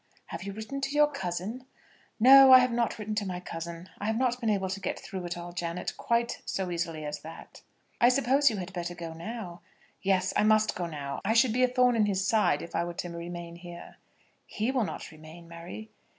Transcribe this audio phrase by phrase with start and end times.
[0.29, 1.67] "Have you written to your cousin?"
[2.19, 3.87] "No I have not written to my cousin.
[3.99, 7.19] I have not been able to get through it all, Janet, quite so easily as
[7.19, 7.61] that."
[8.01, 9.61] "I suppose you had better go now."
[10.01, 11.21] "Yes; I must go now.
[11.23, 13.97] I should be a thorn in his side if I were to remain here."
[14.47, 15.91] "He will not remain, Mary."